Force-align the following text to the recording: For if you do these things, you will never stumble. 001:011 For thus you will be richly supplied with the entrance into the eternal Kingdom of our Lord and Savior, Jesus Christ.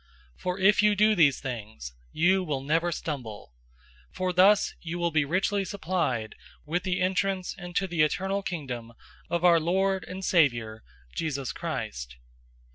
For 0.35 0.57
if 0.59 0.81
you 0.81 0.95
do 0.95 1.13
these 1.13 1.39
things, 1.39 1.93
you 2.11 2.43
will 2.43 2.61
never 2.63 2.91
stumble. 2.91 3.53
001:011 4.15 4.15
For 4.15 4.33
thus 4.33 4.73
you 4.81 4.97
will 4.97 5.11
be 5.11 5.25
richly 5.25 5.63
supplied 5.63 6.33
with 6.65 6.81
the 6.81 6.99
entrance 7.01 7.53
into 7.55 7.85
the 7.85 8.01
eternal 8.01 8.41
Kingdom 8.41 8.93
of 9.29 9.45
our 9.45 9.59
Lord 9.59 10.03
and 10.05 10.25
Savior, 10.25 10.81
Jesus 11.15 11.51
Christ. 11.51 12.15